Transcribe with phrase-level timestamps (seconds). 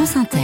[0.00, 0.38] France Inter.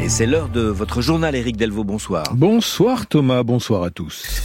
[0.00, 1.84] Et c'est l'heure de votre journal, Éric Delvaux.
[1.84, 2.24] Bonsoir.
[2.34, 4.42] Bonsoir Thomas, bonsoir à tous.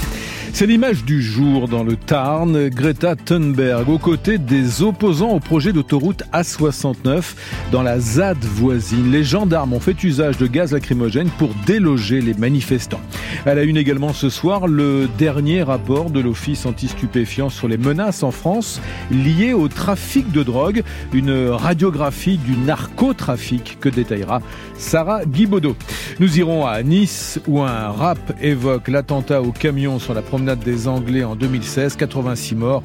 [0.54, 5.74] C'est l'image du jour dans le Tarn, Greta Thunberg aux côtés des opposants au projet
[5.74, 7.34] d'autoroute A69
[7.72, 9.12] dans la ZAD voisine.
[9.12, 13.00] Les gendarmes ont fait usage de gaz lacrymogène pour déloger les manifestants.
[13.46, 18.22] Elle a une également ce soir le dernier rapport de l'Office anti-stupéfiant sur les menaces
[18.22, 24.42] en France liées au trafic de drogue, une radiographie du narcotrafic que détaillera
[24.78, 25.76] Sarah Guibaudot.
[26.20, 31.24] Nous irons à Nice où un rap évoque l'attentat au camion sur la des Anglais
[31.24, 32.84] en 2016, 86 morts.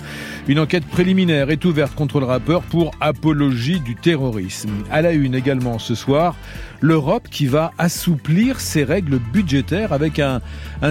[0.48, 4.70] Une enquête préliminaire est ouverte contre le rappeur pour apologie du terrorisme.
[4.91, 6.37] À la une également ce soir,
[6.80, 10.41] l'Europe qui va assouplir ses règles budgétaires avec un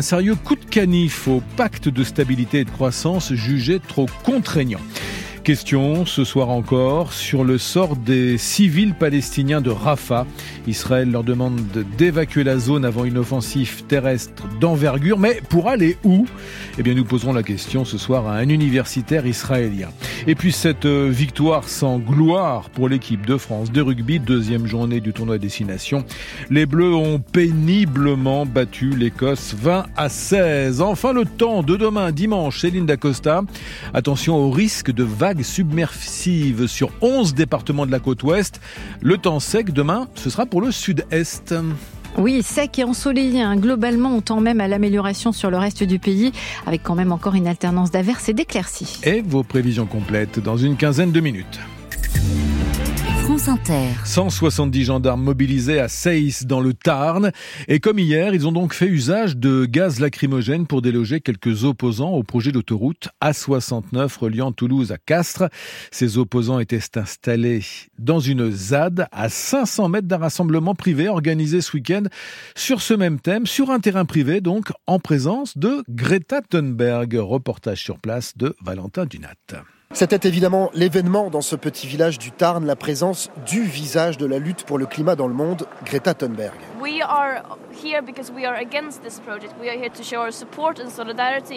[0.02, 4.82] sérieux coup de canif au pacte de stabilité et de croissance jugé trop contraignant.
[5.46, 10.26] Question ce soir encore sur le sort des civils palestiniens de Rafah.
[10.66, 11.62] Israël leur demande
[12.00, 16.26] d'évacuer la zone avant une offensive terrestre d'envergure, mais pour aller où?
[16.80, 19.90] Eh bien, nous poserons la question ce soir à un universitaire israélien.
[20.26, 25.00] Et puis cette euh, victoire sans gloire pour l'équipe de France de rugby, deuxième journée
[25.00, 26.06] du tournoi Destination.
[26.50, 30.82] Les Bleus ont péniblement battu l'Écosse 20 à 16.
[30.82, 33.44] Enfin, le temps de demain, dimanche, Céline Dacosta.
[33.94, 35.04] Attention au risque de
[35.36, 38.62] vague submersive sur 11 départements de la côte ouest.
[39.02, 41.54] Le temps sec demain, ce sera pour le sud-est.
[42.18, 43.42] Oui, sec et ensoleillé.
[43.42, 43.58] Hein.
[43.58, 46.32] Globalement, on tend même à l'amélioration sur le reste du pays,
[46.66, 49.00] avec quand même encore une alternance d'averses et d'éclaircies.
[49.04, 51.60] Et vos prévisions complètes dans une quinzaine de minutes.
[53.26, 53.88] France Inter.
[54.04, 57.32] 170 gendarmes mobilisés à Seyss dans le Tarn.
[57.68, 62.12] Et comme hier, ils ont donc fait usage de gaz lacrymogène pour déloger quelques opposants
[62.12, 65.50] au projet d'autoroute A69 reliant Toulouse à Castres.
[65.90, 67.64] Ces opposants étaient installés
[67.98, 72.04] dans une ZAD à 500 mètres d'un rassemblement privé organisé ce week-end
[72.56, 77.16] sur ce même thème, sur un terrain privé donc, en présence de Greta Thunberg.
[77.20, 79.34] Reportage sur place de Valentin Dunat.
[79.96, 84.40] C'était évidemment l'événement dans ce petit village du Tarn, la présence du visage de la
[84.40, 86.54] lutte pour le climat dans le monde, Greta Thunberg.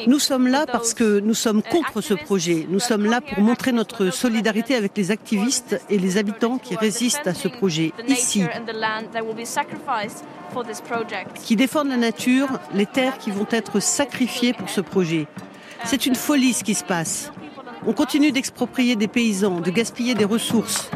[0.07, 2.65] Nous sommes là parce que nous sommes contre ce projet.
[2.69, 7.27] Nous sommes là pour montrer notre solidarité avec les activistes et les habitants qui résistent
[7.27, 8.45] à ce projet ici,
[11.43, 15.27] qui défendent la nature, les terres qui vont être sacrifiées pour ce projet.
[15.85, 17.33] C'est une folie ce qui se passe.
[17.87, 20.91] On continue d'exproprier des paysans, de gaspiller des ressources.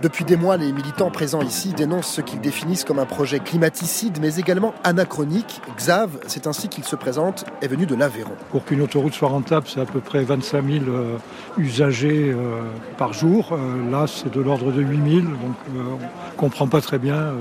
[0.00, 4.18] Depuis des mois, les militants présents ici dénoncent ce qu'ils définissent comme un projet climaticide,
[4.20, 5.60] mais également anachronique.
[5.76, 8.32] Xav, c'est ainsi qu'il se présente, est venu de l'Aveyron.
[8.50, 11.16] Pour qu'une autoroute soit rentable, c'est à peu près 25 000 euh,
[11.58, 12.62] usagers euh,
[12.96, 13.50] par jour.
[13.52, 17.32] Euh, là, c'est de l'ordre de 8 000, donc on ne comprend pas très bien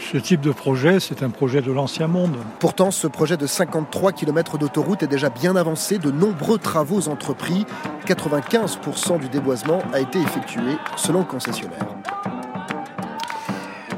[0.00, 2.36] ce type de projet, c'est un projet de l'ancien monde.
[2.58, 5.98] Pourtant, ce projet de 53 km d'autoroute est déjà bien avancé.
[5.98, 7.66] De nombreux travaux entrepris.
[8.06, 11.85] 95% du déboisement a été effectué selon le concessionnaire.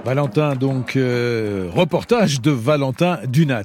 [0.09, 3.65] Valentin, donc, euh, reportage de Valentin Dunat.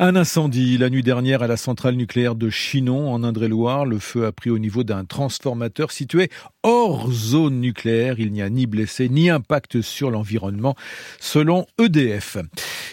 [0.00, 3.86] Un incendie la nuit dernière à la centrale nucléaire de Chinon, en Indre-et-Loire.
[3.86, 6.30] Le feu a pris au niveau d'un transformateur situé
[6.64, 8.18] hors zone nucléaire.
[8.18, 10.74] Il n'y a ni blessé ni impact sur l'environnement,
[11.20, 12.38] selon EDF.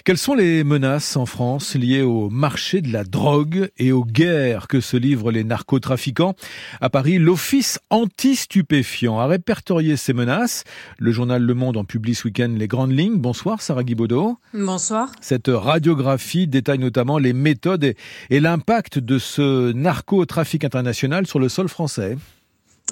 [0.04, 4.68] Quelles sont les menaces en France liées au marché de la drogue et aux guerres
[4.68, 6.34] que se livrent les narcotrafiquants
[6.80, 10.64] À Paris, l'Office anti-stupéfiant a répertorié ces menaces.
[10.98, 13.18] Le journal Le Monde en publie ce week-end les grandes lignes.
[13.18, 14.40] Bonsoir Sarah Guibaudot.
[14.56, 15.12] Bonsoir.
[15.22, 17.96] Cette radiographie détaille notamment les méthodes et,
[18.32, 22.18] et l'impact de ce narcotrafic international sur le sol français.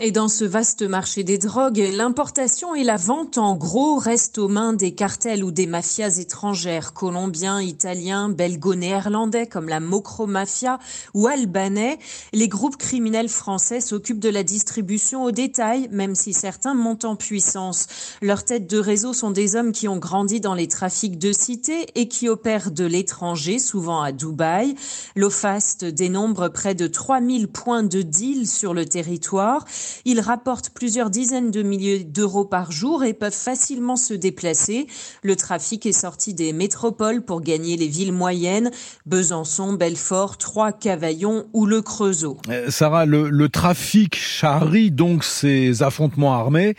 [0.01, 4.47] Et dans ce vaste marché des drogues, l'importation et la vente en gros restent aux
[4.47, 10.79] mains des cartels ou des mafias étrangères, colombiens, italiens, belgo-néerlandais comme la Mokro Mafia
[11.13, 11.99] ou albanais.
[12.31, 17.17] Les groupes criminels français s'occupent de la distribution au détail, même si certains montent en
[17.17, 17.87] puissance.
[18.21, 21.87] Leurs têtes de réseau sont des hommes qui ont grandi dans les trafics de cité
[21.95, 24.75] et qui opèrent de l'étranger, souvent à Dubaï.
[25.17, 29.65] L'OFAST dénombre près de 3000 points de deal sur le territoire.
[30.05, 34.87] Ils rapportent plusieurs dizaines de milliers d'euros par jour et peuvent facilement se déplacer.
[35.23, 38.71] Le trafic est sorti des métropoles pour gagner les villes moyennes,
[39.05, 42.37] Besançon, Belfort, Troyes, Cavaillon ou le Creusot.
[42.49, 46.75] Euh, Sarah, le, le trafic charrie donc ces affrontements armés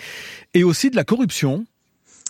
[0.54, 1.64] et aussi de la corruption.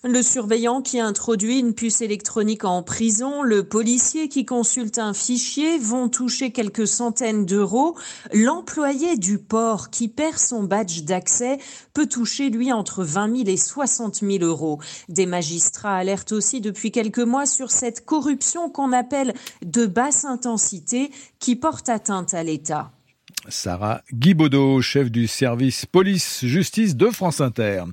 [0.03, 5.77] Le surveillant qui introduit une puce électronique en prison, le policier qui consulte un fichier
[5.77, 7.99] vont toucher quelques centaines d'euros.
[8.33, 11.59] L'employé du port qui perd son badge d'accès
[11.93, 14.81] peut toucher lui entre 20 000 et 60 000 euros.
[15.11, 21.11] Des magistrats alertent aussi depuis quelques mois sur cette corruption qu'on appelle de basse intensité
[21.41, 22.91] qui porte atteinte à l'État.
[23.49, 27.85] Sarah Guibaudot, chef du service police-justice de France Inter.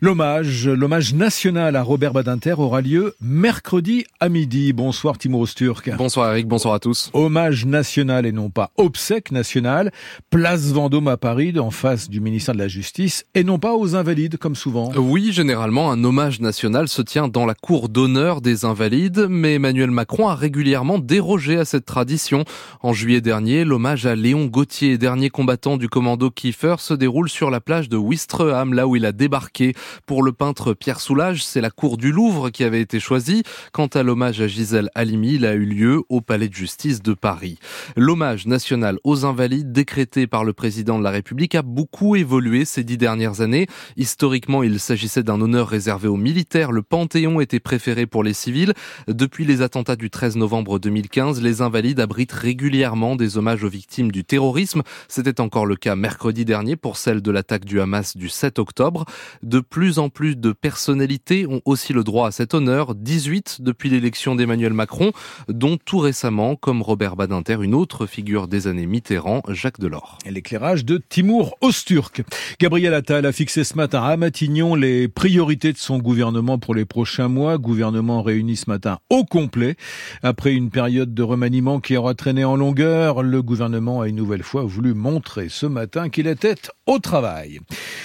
[0.00, 4.72] L'hommage, l'hommage national à Robert Badinter aura lieu mercredi à midi.
[4.72, 5.94] Bonsoir Timo Turc.
[5.96, 7.10] Bonsoir Eric, bonsoir à tous.
[7.12, 9.92] Hommage national et non pas obsèque national.
[10.30, 13.94] Place Vendôme à Paris, en face du ministère de la Justice, et non pas aux
[13.94, 14.90] Invalides comme souvent.
[14.96, 19.92] Oui, généralement, un hommage national se tient dans la cour d'honneur des Invalides, mais Emmanuel
[19.92, 22.44] Macron a régulièrement dérogé à cette tradition.
[22.82, 27.50] En juillet dernier, l'hommage à Léon Gauthier, dernier combattant du commando Kiefer, se déroule sur
[27.50, 29.74] la plage de Wistreham, là où il a débarqué.
[30.06, 33.42] Pour le peintre Pierre Soulages, c'est la cour du Louvre qui avait été choisie.
[33.72, 37.12] Quant à l'hommage à Gisèle Halimi, il a eu lieu au Palais de justice de
[37.12, 37.58] Paris.
[37.96, 42.82] L'hommage national aux invalides décrété par le président de la République a beaucoup évolué ces
[42.82, 43.66] dix dernières années.
[43.96, 46.72] Historiquement, il s'agissait d'un honneur réservé aux militaires.
[46.72, 48.72] Le Panthéon était préféré pour les civils.
[49.06, 54.10] Depuis les attentats du 13 novembre 2015, les invalides abritent régulièrement des hommages aux victimes
[54.10, 54.61] du terrorisme.
[55.08, 59.04] C'était encore le cas mercredi dernier pour celle de l'attaque du Hamas du 7 octobre.
[59.42, 63.90] De plus en plus de personnalités ont aussi le droit à cet honneur, 18 depuis
[63.90, 65.12] l'élection d'Emmanuel Macron,
[65.48, 70.18] dont tout récemment, comme Robert Badinter, une autre figure des années Mitterrand, Jacques Delors.
[70.28, 72.22] L'éclairage de Timour Osturk.
[72.60, 76.84] Gabriel Attal a fixé ce matin à Matignon les priorités de son gouvernement pour les
[76.84, 77.58] prochains mois.
[77.58, 79.76] Gouvernement réuni ce matin au complet.
[80.22, 84.42] Après une période de remaniement qui aura traîné en longueur, le gouvernement a une nouvelle
[84.42, 86.56] fois voulu montrer ce matin qu'il était
[86.86, 87.60] au travail.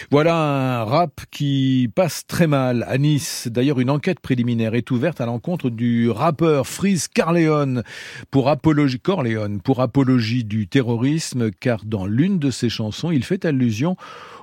[0.10, 3.50] Voilà un rap qui passe très mal à Nice.
[3.52, 7.84] D'ailleurs, une enquête préliminaire est ouverte à l'encontre du rappeur Freeze Carleone
[8.32, 13.44] pour apologie, Corleone pour apologie du terrorisme, car dans l'une de ses chansons, il fait
[13.44, 13.98] allusion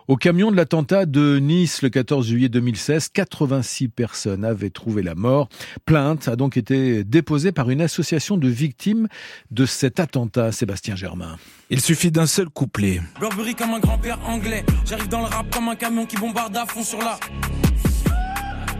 [0.08, 5.14] au camion de l'attentat de Nice le 14 juillet 2016, 86 personnes avaient trouvé la
[5.14, 5.48] mort.
[5.86, 9.08] Plainte a donc été déposée par une association de victimes
[9.50, 11.36] de cet attentat, Sébastien Germain.
[11.70, 13.00] Il suffit d'un seul couplet.
[13.18, 14.64] Burberry comme un grand-père anglais.
[14.84, 17.18] J'arrive dans le rap comme un camion qui bombarde à fond sur la.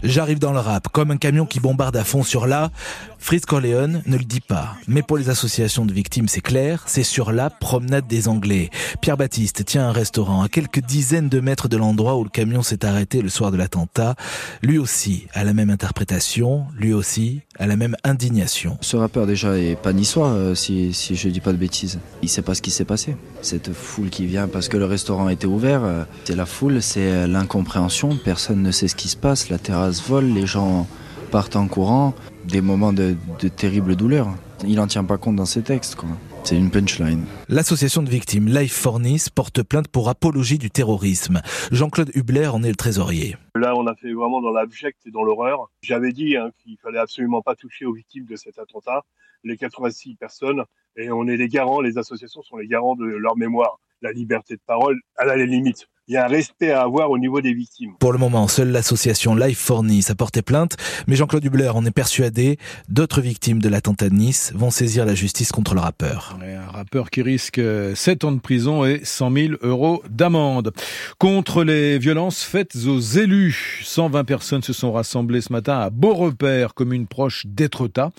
[0.07, 2.69] J'arrive dans le rap comme un camion qui bombarde à fond sur la.
[3.17, 7.01] Fritz Corleone ne le dit pas, mais pour les associations de victimes, c'est clair, c'est
[7.01, 8.69] sur la promenade des Anglais.
[9.01, 12.61] Pierre Baptiste tient un restaurant à quelques dizaines de mètres de l'endroit où le camion
[12.61, 14.13] s'est arrêté le soir de l'attentat.
[14.61, 18.77] Lui aussi a la même interprétation, lui aussi a la même indignation.
[18.81, 21.97] Ce rappeur déjà est pas euh, si, si je dis pas de bêtises.
[22.21, 23.17] Il sait pas ce qui s'est passé.
[23.41, 27.11] Cette foule qui vient parce que le restaurant était ouvert, euh, c'est la foule, c'est
[27.11, 30.87] euh, l'incompréhension, personne ne sait ce qui se passe, la terrasse vole, les gens
[31.31, 32.13] partent en courant
[32.45, 33.15] des moments de,
[33.55, 34.27] terrible douleur.
[34.63, 35.97] Il n'en tient pas compte dans ses textes.
[36.43, 37.25] C'est une punchline.
[37.49, 41.41] L'association de victimes Life for Nice porte plainte pour apologie du terrorisme.
[41.71, 43.35] Jean-Claude Hubler en est le trésorier.
[43.55, 45.69] Là, on a fait vraiment dans l'abject et dans l'horreur.
[45.81, 49.03] J'avais dit hein, qu'il fallait absolument pas toucher aux victimes de cet attentat,
[49.43, 50.63] les 86 personnes,
[50.95, 53.79] et on est les garants, les associations sont les garants de leur mémoire.
[54.01, 57.09] La liberté de parole, elle a les limites il y a un respect à avoir
[57.09, 57.93] au niveau des victimes.
[57.99, 61.83] Pour le moment, seule l'association Life for Nice a porté plainte, mais Jean-Claude Hubler en
[61.83, 62.59] est persuadé,
[62.89, 66.37] d'autres victimes de l'attentat de Nice vont saisir la justice contre le rappeur.
[66.41, 67.59] un rappeur qui risque
[67.95, 70.73] 7 ans de prison et 100 000 euros d'amende.
[71.17, 76.75] Contre les violences faites aux élus, 120 personnes se sont rassemblées ce matin à Beaurepaire,
[76.75, 78.11] commune proche d'Étretat.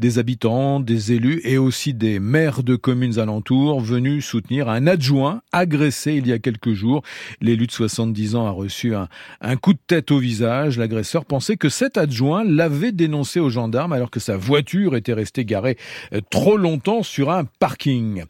[0.00, 5.42] Des habitants, des élus et aussi des maires de communes alentours venus soutenir un adjoint
[5.52, 7.02] agressé il y a quelques jours.
[7.40, 9.08] L'élu de 70 ans a reçu un,
[9.40, 10.78] un coup de tête au visage.
[10.78, 15.44] L'agresseur pensait que cet adjoint l'avait dénoncé aux gendarmes alors que sa voiture était restée
[15.44, 15.76] garée
[16.12, 18.24] euh, trop longtemps sur un parking.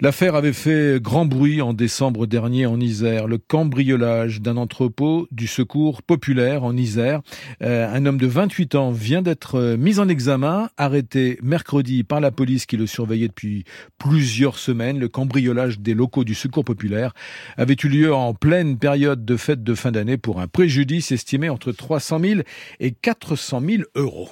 [0.00, 3.28] L'affaire avait fait grand bruit en décembre dernier en Isère.
[3.28, 7.20] Le cambriolage d'un entrepôt du secours populaire en Isère.
[7.62, 12.20] Euh, un homme de 28 ans vient d'être euh, mis en examen, arrêté mercredi par
[12.20, 13.64] la police qui le surveillait depuis
[13.98, 14.98] plusieurs semaines.
[14.98, 17.14] Le cambriolage des locaux du secours populaire
[17.56, 21.48] avait eu lieu en pleine période de fête de fin d'année pour un préjudice estimé
[21.48, 22.40] entre 300 000
[22.80, 24.30] et 400 000 euros.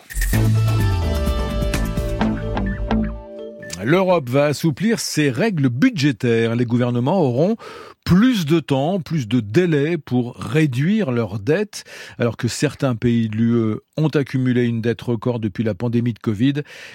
[3.85, 6.57] L'Europe va assouplir ses règles budgétaires.
[6.57, 7.57] Les gouvernements auront
[8.05, 11.85] plus de temps, plus de délai pour réduire leurs dettes,
[12.19, 16.19] alors que certains pays de l'UE ont accumulé une dette record depuis la pandémie de
[16.19, 16.55] Covid.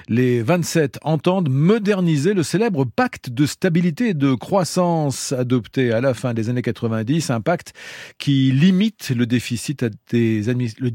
[0.09, 6.13] Les 27 entendent moderniser le célèbre pacte de stabilité et de croissance adopté à la
[6.13, 7.73] fin des années 90, un pacte
[8.17, 10.89] qui limite le déficit, des, le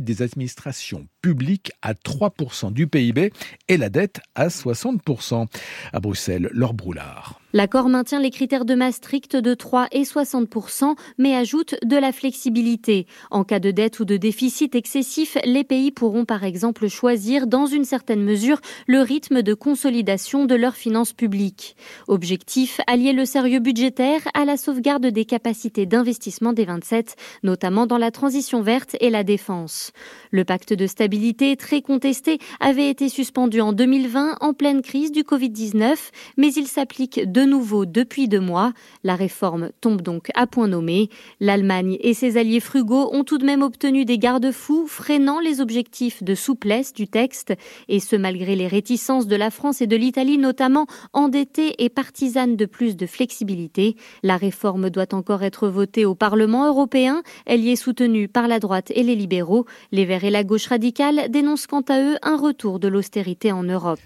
[0.00, 3.32] des administrations publiques à 3% du PIB
[3.68, 5.46] et la dette à 60%.
[5.92, 7.40] À Bruxelles, Laure Broulard.
[7.52, 13.06] L'accord maintient les critères de Maastricht de 3 et 60% mais ajoute de la flexibilité.
[13.30, 17.66] En cas de dette ou de déficit excessif, les pays pourront par exemple choisir dans
[17.66, 21.76] une certaine mesure le rythme de consolidation de leurs finances publiques.
[22.08, 27.98] Objectif allier le sérieux budgétaire à la sauvegarde des capacités d'investissement des 27, notamment dans
[27.98, 29.92] la transition verte et la défense.
[30.30, 35.22] Le pacte de stabilité très contesté avait été suspendu en 2020 en pleine crise du
[35.22, 35.96] Covid-19,
[36.36, 38.72] mais il s'applique de nouveau depuis deux mois.
[39.04, 41.08] La réforme tombe donc à point nommé.
[41.40, 46.22] L'Allemagne et ses alliés frugaux ont tout de même obtenu des garde-fous freinant les objectifs
[46.22, 47.54] de souplesse du texte,
[47.88, 52.56] et ce malgré les réticences de la France et de l'Italie, notamment endettées et partisanes
[52.56, 53.96] de plus de flexibilité.
[54.22, 57.22] La réforme doit encore être votée au Parlement européen.
[57.46, 59.66] Elle y est soutenue par la droite et les libéraux.
[59.92, 63.62] Les Verts et la gauche radicale dénoncent quant à eux un retour de l'austérité en
[63.62, 64.00] Europe.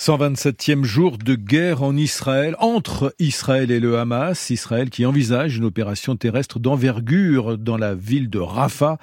[0.00, 4.50] 127e jour de guerre en Israël, entre Israël et le Hamas.
[4.50, 8.98] Israël qui envisage une opération terrestre d'envergure dans la ville de Rafah,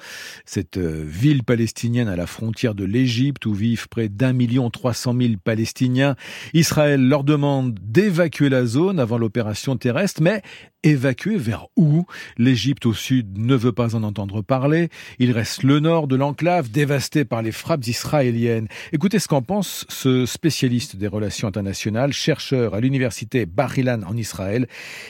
[0.46, 4.94] cette euh, ville palestinienne à la frontière de l'Égypte où vivent près d'un million trois
[4.94, 6.16] cent mille Palestiniens.
[6.54, 10.40] Israël leur demande d'évacuer la zone avant l'opération terrestre, mais
[10.86, 12.06] évacuer vers où?
[12.38, 14.88] L'Égypte au sud ne veut pas en entendre parler.
[15.18, 18.68] Il reste le nord de l'enclave dévasté par les frappes israéliennes.
[18.92, 24.66] Écoutez ce qu'en pense ce spécialiste des relations internationales, chercheur à l'université Bar-Ilan en Israël.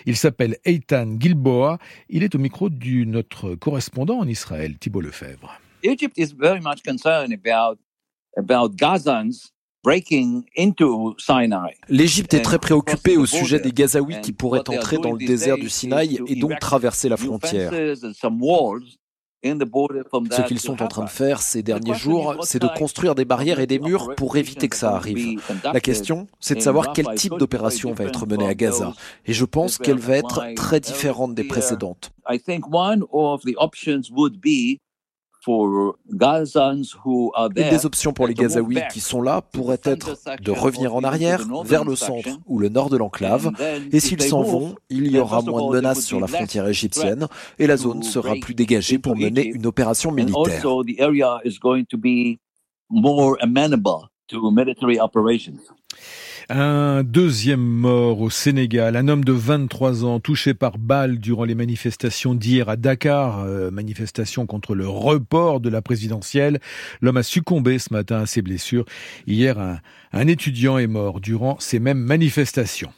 [0.06, 1.78] Il s'appelle Eitan Gilboa.
[2.09, 5.61] Il est au micro de notre correspondant en Israël, Thibault Lefebvre.
[5.83, 6.16] Egypt
[11.88, 15.69] L'Égypte est très préoccupée au sujet des Gazaouis qui pourraient entrer dans le désert du
[15.69, 17.73] Sinaï et donc traverser la frontière.
[19.45, 23.61] Ce qu'ils sont en train de faire ces derniers jours, c'est de construire des barrières
[23.61, 25.40] et des murs pour éviter que ça arrive.
[25.64, 28.93] La question, c'est de savoir quel type d'opération va être menée à Gaza.
[29.25, 32.11] Et je pense qu'elle va être très différente des précédentes.
[37.57, 41.47] Une des options pour les Gazaouis qui sont là pourrait être de revenir en arrière
[41.65, 43.53] vers le centre ou le nord de l'enclave.
[43.93, 47.26] Et s'ils s'en vont, il y aura moins de menaces sur la frontière égyptienne
[47.59, 50.62] et la zone sera plus dégagée pour mener une opération militaire.
[56.49, 61.57] Un deuxième mort au Sénégal, un homme de 23 ans touché par balle durant les
[61.57, 66.61] manifestations d'hier à Dakar, euh, manifestation contre le report de la présidentielle.
[67.00, 68.85] L'homme a succombé ce matin à ses blessures.
[69.26, 69.59] Hier,
[70.12, 72.93] un étudiant est mort durant ces mêmes manifestations.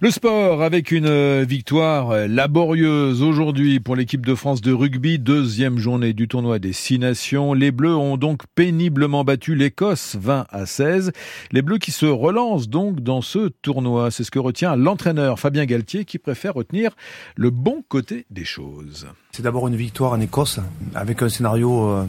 [0.00, 5.18] Le sport avec une euh, victoire euh, laborieuse aujourd'hui pour l'équipe de France de rugby,
[5.18, 7.54] deuxième journée du tournoi des six nations.
[7.54, 11.12] Les Bleus ont donc péniblement battu l'Écosse 20 à 16.
[11.52, 14.10] Les Bleus qui se relancent donc dans ce tournoi.
[14.10, 16.90] C'est ce que retient l'entraîneur Fabien Galtier qui préfère retenir
[17.36, 19.06] le bon côté des choses.
[19.32, 20.60] C'est d'abord une victoire en Écosse
[20.94, 22.04] avec un scénario euh,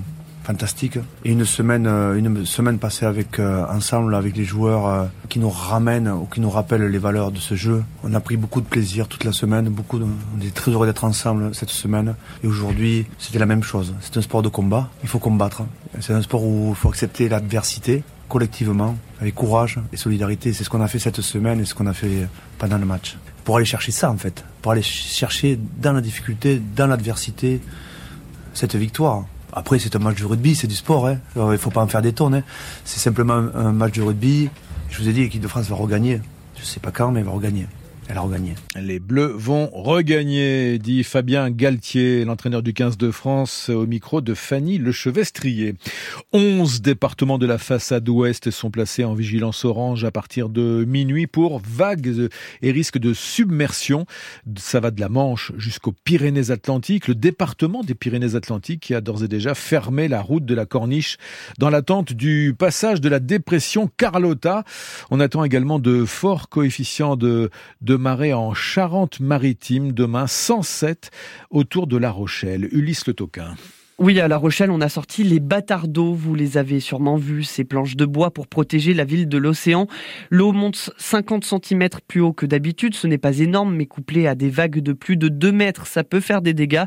[0.47, 0.97] fantastique.
[1.25, 5.39] Et une semaine, euh, une semaine passée avec euh, ensemble avec les joueurs euh, qui
[5.39, 7.83] nous ramènent ou qui nous rappellent les valeurs de ce jeu.
[8.05, 9.67] On a pris beaucoup de plaisir toute la semaine.
[9.67, 12.15] Beaucoup, on est très heureux d'être ensemble cette semaine.
[12.43, 13.93] Et aujourd'hui, c'était la même chose.
[13.99, 14.89] C'est un sport de combat.
[15.03, 15.63] Il faut combattre.
[15.99, 20.51] C'est un sport où il faut accepter l'adversité collectivement, avec courage et solidarité.
[20.51, 22.27] C'est ce qu'on a fait cette semaine et ce qu'on a fait
[22.57, 23.17] pendant le match.
[23.45, 24.43] Pour aller chercher ça, en fait.
[24.61, 27.61] Pour aller chercher dans la difficulté, dans l'adversité,
[28.53, 29.23] cette victoire.
[29.53, 31.07] Après, c'est un match de rugby, c'est du sport.
[31.07, 31.17] Hein.
[31.35, 32.35] il ne faut pas en faire des tonnes.
[32.35, 32.43] Hein.
[32.83, 34.49] C'est simplement un match de rugby.
[34.89, 36.21] Je vous ai dit, l'équipe de France va regagner.
[36.55, 37.67] Je ne sais pas quand, mais elle va regagner.
[38.09, 38.55] Elle a regagné.
[38.79, 44.33] Les Bleus vont regagner, dit Fabien Galtier, l'entraîneur du 15 de France, au micro de
[44.33, 45.75] Fanny Lechevestrier.
[46.31, 51.27] Onze départements de la façade ouest sont placés en vigilance orange à partir de minuit
[51.27, 52.29] pour vagues
[52.61, 54.05] et risques de submersion.
[54.57, 57.09] Ça va de la Manche jusqu'aux Pyrénées-Atlantiques.
[57.09, 61.17] Le département des Pyrénées-Atlantiques qui a d'ores et déjà fermé la route de la Corniche
[61.57, 64.63] dans l'attente du passage de la dépression Carlotta.
[65.11, 67.49] On attend également de forts coefficients de,
[67.81, 71.11] de marée en Charente-Maritime demain 107
[71.49, 72.67] autour de La Rochelle.
[72.71, 73.55] Ulysse Le Toquin.
[73.99, 76.13] Oui, à La Rochelle, on a sorti les d'eau.
[76.13, 79.87] Vous les avez sûrement vus, ces planches de bois pour protéger la ville de l'océan.
[80.29, 82.93] L'eau monte 50 cm plus haut que d'habitude.
[82.93, 86.03] Ce n'est pas énorme, mais couplé à des vagues de plus de 2 mètres, ça
[86.03, 86.83] peut faire des dégâts.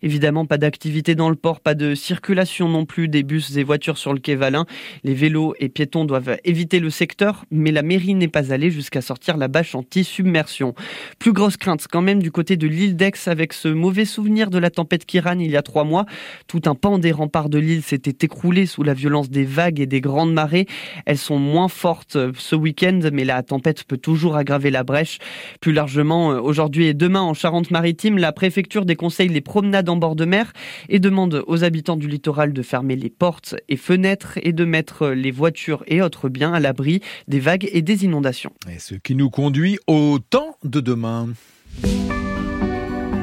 [0.00, 3.98] Évidemment, pas d'activité dans le port, pas de circulation non plus des bus et voitures
[3.98, 4.64] sur le quai Valin.
[5.02, 9.02] Les vélos et piétons doivent éviter le secteur, mais la mairie n'est pas allée jusqu'à
[9.02, 10.74] sortir la bâche anti-submersion.
[11.18, 14.56] Plus grosse crainte quand même du côté de l'île d'Aix avec ce mauvais souvenir de
[14.56, 16.06] la tempête Kiran il y a trois mois.
[16.54, 19.86] Tout un pan des remparts de l'île s'était écroulé sous la violence des vagues et
[19.86, 20.68] des grandes marées.
[21.04, 25.18] Elles sont moins fortes euh, ce week-end, mais la tempête peut toujours aggraver la brèche.
[25.60, 30.14] Plus largement, euh, aujourd'hui et demain en Charente-Maritime, la préfecture déconseille les promenades en bord
[30.14, 30.52] de mer
[30.88, 35.08] et demande aux habitants du littoral de fermer les portes et fenêtres et de mettre
[35.08, 38.52] les voitures et autres biens à l'abri des vagues et des inondations.
[38.72, 41.30] Et ce qui nous conduit au temps de demain.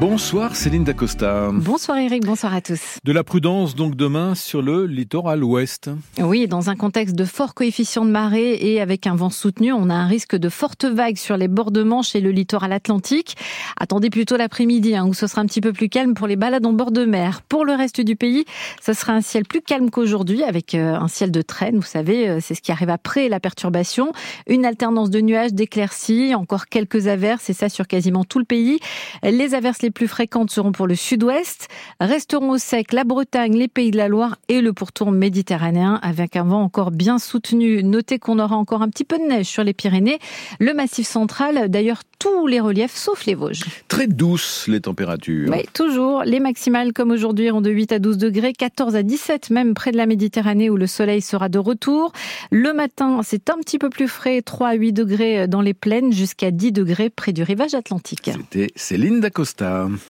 [0.00, 1.50] Bonsoir Céline Dacosta.
[1.52, 2.98] Bonsoir Eric, bonsoir à tous.
[3.04, 5.90] De la prudence donc demain sur le littoral ouest.
[6.18, 9.90] Oui, dans un contexte de fort coefficient de marée et avec un vent soutenu, on
[9.90, 13.36] a un risque de fortes vagues sur les bords de Manche et le littoral atlantique.
[13.78, 16.66] Attendez plutôt l'après-midi hein, où ce sera un petit peu plus calme pour les balades
[16.66, 17.42] en bord de mer.
[17.42, 18.44] Pour le reste du pays,
[18.80, 21.76] ce sera un ciel plus calme qu'aujourd'hui avec euh, un ciel de traîne.
[21.76, 24.12] Vous savez, euh, c'est ce qui arrive après la perturbation.
[24.48, 28.80] Une alternance de nuages, d'éclaircies, encore quelques averses et ça sur quasiment tout le pays.
[29.22, 31.68] Les averses les plus fréquentes seront pour le sud-ouest.
[32.00, 36.36] Resteront au sec la Bretagne, les Pays de la Loire et le pourtour méditerranéen avec
[36.36, 37.82] un vent encore bien soutenu.
[37.82, 40.18] Notez qu'on aura encore un petit peu de neige sur les Pyrénées,
[40.60, 43.64] le massif central, d'ailleurs tous les reliefs sauf les Vosges.
[43.88, 45.50] Très douces les températures.
[45.50, 46.22] Oui, toujours.
[46.24, 49.90] Les maximales comme aujourd'hui iront de 8 à 12 degrés, 14 à 17 même près
[49.90, 52.12] de la Méditerranée où le soleil sera de retour.
[52.50, 56.12] Le matin, c'est un petit peu plus frais, 3 à 8 degrés dans les plaines
[56.12, 58.30] jusqu'à 10 degrés près du rivage atlantique.
[58.32, 59.71] C'était Céline Dacosta.
[59.72, 59.98] Um,